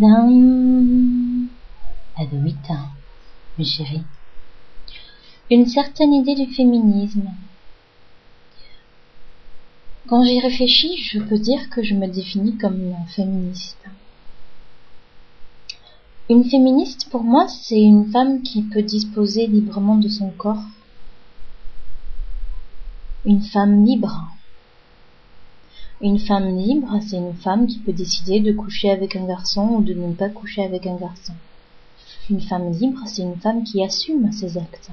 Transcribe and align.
Tadam 0.00 1.48
Elle 2.18 2.26
a 2.26 2.42
huit 2.42 2.70
ans, 2.70 2.88
mes 3.58 3.64
chéris. 3.64 4.02
Une 5.50 5.66
certaine 5.66 6.14
idée 6.14 6.34
du 6.34 6.54
féminisme. 6.54 7.30
Quand 10.08 10.24
j'y 10.24 10.40
réfléchis, 10.40 10.96
je 11.02 11.18
peux 11.18 11.38
dire 11.38 11.68
que 11.68 11.82
je 11.82 11.94
me 11.94 12.06
définis 12.06 12.56
comme 12.56 12.94
féministe. 13.14 13.84
Une 16.30 16.44
féministe, 16.44 17.08
pour 17.10 17.22
moi, 17.22 17.46
c'est 17.48 17.80
une 17.80 18.10
femme 18.10 18.42
qui 18.42 18.62
peut 18.62 18.82
disposer 18.82 19.46
librement 19.46 19.96
de 19.96 20.08
son 20.08 20.30
corps. 20.30 20.64
Une 23.26 23.42
femme 23.42 23.84
libre. 23.84 24.30
Une 26.02 26.18
femme 26.18 26.56
libre, 26.56 26.98
c'est 27.06 27.18
une 27.18 27.34
femme 27.34 27.66
qui 27.66 27.78
peut 27.78 27.92
décider 27.92 28.40
de 28.40 28.52
coucher 28.52 28.90
avec 28.90 29.16
un 29.16 29.26
garçon 29.26 29.68
ou 29.68 29.82
de 29.82 29.92
ne 29.92 30.14
pas 30.14 30.30
coucher 30.30 30.64
avec 30.64 30.86
un 30.86 30.96
garçon. 30.96 31.34
Une 32.30 32.40
femme 32.40 32.72
libre, 32.72 33.02
c'est 33.06 33.22
une 33.22 33.38
femme 33.38 33.64
qui 33.64 33.84
assume 33.84 34.32
ses 34.32 34.56
actes. 34.56 34.90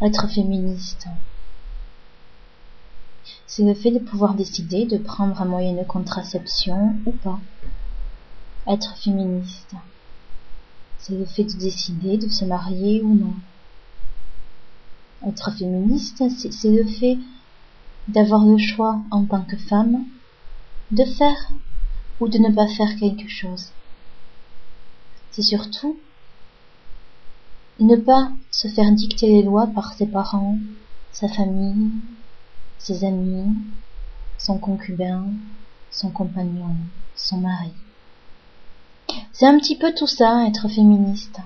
Être 0.00 0.28
féministe, 0.28 1.08
c'est 3.46 3.64
le 3.64 3.74
fait 3.74 3.90
de 3.90 3.98
pouvoir 3.98 4.34
décider 4.34 4.86
de 4.86 4.96
prendre 4.96 5.42
un 5.42 5.44
moyen 5.44 5.74
de 5.74 5.82
contraception 5.82 6.94
ou 7.04 7.10
pas. 7.10 7.40
Être 8.68 8.96
féministe, 8.96 9.74
c'est 10.98 11.18
le 11.18 11.24
fait 11.24 11.44
de 11.44 11.58
décider 11.58 12.16
de 12.16 12.28
se 12.28 12.44
marier 12.44 13.02
ou 13.02 13.14
non. 13.14 13.34
Être 15.26 15.50
féministe, 15.52 16.22
c'est 16.30 16.70
le 16.70 16.84
fait 16.84 17.18
d'avoir 18.08 18.44
le 18.44 18.58
choix 18.58 19.00
en 19.10 19.24
tant 19.24 19.42
que 19.42 19.56
femme 19.56 20.04
de 20.90 21.04
faire 21.04 21.50
ou 22.20 22.28
de 22.28 22.38
ne 22.38 22.50
pas 22.50 22.68
faire 22.68 22.96
quelque 22.98 23.28
chose. 23.28 23.70
C'est 25.30 25.42
surtout 25.42 25.96
ne 27.80 27.96
pas 27.96 28.30
se 28.50 28.68
faire 28.68 28.92
dicter 28.92 29.28
les 29.28 29.42
lois 29.42 29.66
par 29.66 29.94
ses 29.94 30.06
parents, 30.06 30.58
sa 31.12 31.28
famille, 31.28 31.90
ses 32.78 33.04
amis, 33.04 33.54
son 34.38 34.58
concubin, 34.58 35.24
son 35.90 36.10
compagnon, 36.10 36.76
son 37.16 37.38
mari. 37.38 37.72
C'est 39.32 39.46
un 39.46 39.58
petit 39.58 39.76
peu 39.76 39.94
tout 39.94 40.06
ça, 40.06 40.46
être 40.46 40.68
féministe. 40.68 41.38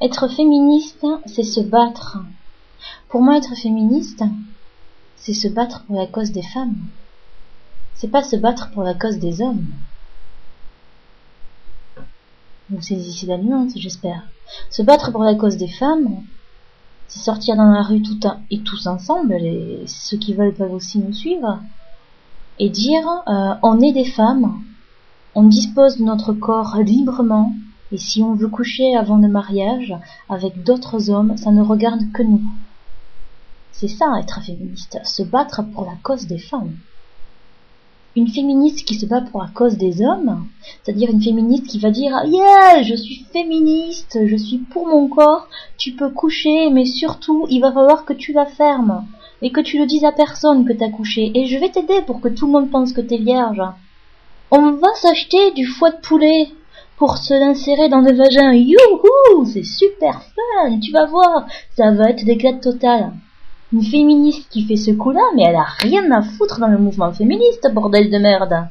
Être 0.00 0.28
féministe, 0.28 1.06
c'est 1.26 1.42
se 1.42 1.60
battre. 1.60 2.18
Pour 3.16 3.24
moi, 3.24 3.38
être 3.38 3.56
féministe, 3.56 4.22
c'est 5.16 5.32
se 5.32 5.48
battre 5.48 5.84
pour 5.86 5.96
la 5.96 6.06
cause 6.06 6.32
des 6.32 6.42
femmes. 6.42 6.76
C'est 7.94 8.10
pas 8.10 8.22
se 8.22 8.36
battre 8.36 8.70
pour 8.72 8.82
la 8.82 8.92
cause 8.92 9.18
des 9.18 9.40
hommes. 9.40 9.64
Vous 12.68 12.82
saisissez 12.82 13.24
la 13.24 13.38
nuance, 13.38 13.72
j'espère. 13.74 14.24
Se 14.68 14.82
battre 14.82 15.12
pour 15.12 15.22
la 15.22 15.34
cause 15.34 15.56
des 15.56 15.66
femmes, 15.66 16.24
c'est 17.08 17.20
sortir 17.20 17.56
dans 17.56 17.70
la 17.70 17.80
rue 17.80 18.02
tout 18.02 18.20
un, 18.24 18.40
et 18.50 18.60
tous 18.60 18.86
ensemble, 18.86 19.32
et 19.32 19.84
ceux 19.86 20.18
qui 20.18 20.34
veulent 20.34 20.52
peuvent 20.52 20.74
aussi 20.74 20.98
nous 20.98 21.14
suivre, 21.14 21.60
et 22.58 22.68
dire 22.68 23.08
euh, 23.28 23.54
on 23.62 23.80
est 23.80 23.92
des 23.92 24.04
femmes, 24.04 24.62
on 25.34 25.44
dispose 25.44 25.96
de 25.96 26.04
notre 26.04 26.34
corps 26.34 26.76
librement, 26.82 27.54
et 27.92 27.96
si 27.96 28.22
on 28.22 28.34
veut 28.34 28.48
coucher 28.48 28.94
avant 28.94 29.16
le 29.16 29.28
mariage 29.28 29.94
avec 30.28 30.62
d'autres 30.64 31.08
hommes, 31.08 31.38
ça 31.38 31.50
ne 31.50 31.62
regarde 31.62 32.12
que 32.12 32.22
nous. 32.22 32.42
C'est 33.78 33.88
ça 33.88 34.18
être 34.18 34.42
féministe, 34.42 34.98
se 35.04 35.22
battre 35.22 35.62
pour 35.72 35.84
la 35.84 35.96
cause 36.02 36.26
des 36.26 36.38
femmes 36.38 36.76
une 38.16 38.28
féministe 38.28 38.86
qui 38.86 38.94
se 38.94 39.04
bat 39.04 39.20
pour 39.20 39.42
la 39.42 39.48
cause 39.48 39.76
des 39.76 40.00
hommes, 40.02 40.46
c'est-à-dire 40.82 41.10
une 41.10 41.22
féministe 41.22 41.66
qui 41.66 41.78
va 41.78 41.90
dire 41.90 42.18
Yeah, 42.24 42.82
je 42.82 42.94
suis 42.94 43.26
féministe, 43.30 44.18
je 44.24 44.36
suis 44.36 44.56
pour 44.56 44.86
mon 44.86 45.06
corps, 45.08 45.48
tu 45.76 45.92
peux 45.92 46.08
coucher, 46.08 46.70
mais 46.70 46.86
surtout, 46.86 47.46
il 47.50 47.60
va 47.60 47.72
falloir 47.72 48.06
que 48.06 48.14
tu 48.14 48.32
la 48.32 48.46
fermes 48.46 49.06
et 49.42 49.52
que 49.52 49.60
tu 49.60 49.78
le 49.78 49.84
dises 49.84 50.04
à 50.04 50.12
personne 50.12 50.64
que 50.64 50.72
t'as 50.72 50.88
couché, 50.88 51.30
et 51.34 51.44
je 51.44 51.58
vais 51.58 51.68
t'aider 51.68 52.00
pour 52.06 52.22
que 52.22 52.28
tout 52.28 52.46
le 52.46 52.52
monde 52.52 52.70
pense 52.70 52.94
que 52.94 53.02
t'es 53.02 53.18
vierge. 53.18 53.62
On 54.50 54.72
va 54.72 54.88
s'acheter 54.94 55.50
du 55.50 55.66
foie 55.66 55.90
de 55.90 56.00
poulet 56.00 56.48
pour 56.96 57.18
se 57.18 57.34
l'insérer 57.34 57.90
dans 57.90 58.00
le 58.00 58.14
vagin. 58.14 58.54
Youhou, 58.54 59.44
c'est 59.44 59.64
super 59.64 60.22
fun, 60.22 60.78
tu 60.80 60.90
vas 60.90 61.04
voir, 61.04 61.46
ça 61.76 61.90
va 61.90 62.08
être 62.08 62.24
d'éclat 62.24 62.54
total. 62.54 63.12
Une 63.72 63.82
féministe 63.82 64.48
qui 64.50 64.64
fait 64.64 64.76
ce 64.76 64.92
coup-là, 64.92 65.22
mais 65.34 65.42
elle 65.42 65.56
a 65.56 65.64
rien 65.64 66.10
à 66.12 66.22
foutre 66.22 66.60
dans 66.60 66.68
le 66.68 66.78
mouvement 66.78 67.12
féministe, 67.12 67.68
bordel 67.72 68.10
de 68.10 68.18
merde. 68.18 68.68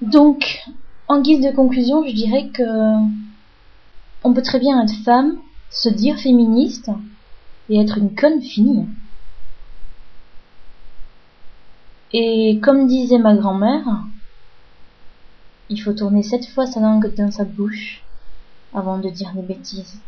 Donc, 0.00 0.62
en 1.08 1.20
guise 1.20 1.44
de 1.44 1.50
conclusion, 1.50 2.06
je 2.06 2.12
dirais 2.12 2.48
que 2.54 2.62
on 4.24 4.32
peut 4.32 4.42
très 4.42 4.60
bien 4.60 4.80
être 4.82 4.94
femme, 5.04 5.38
se 5.70 5.88
dire 5.88 6.18
féministe 6.18 6.90
et 7.68 7.80
être 7.80 7.98
une 7.98 8.14
conne 8.14 8.40
finie. 8.40 8.86
Et 12.12 12.58
comme 12.62 12.86
disait 12.86 13.18
ma 13.18 13.34
grand-mère, 13.34 14.04
il 15.68 15.78
faut 15.82 15.92
tourner 15.92 16.22
sept 16.22 16.46
fois 16.54 16.66
sa 16.66 16.80
langue 16.80 17.14
dans 17.14 17.30
sa 17.30 17.44
bouche 17.44 18.02
avant 18.72 18.98
de 18.98 19.10
dire 19.10 19.32
des 19.34 19.42
bêtises. 19.42 20.02